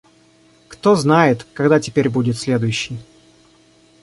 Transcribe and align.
Кто 0.67 0.95
знает, 0.95 1.45
когда 1.53 1.79
теперь 1.79 2.09
будет 2.09 2.35
следующий. 2.35 2.97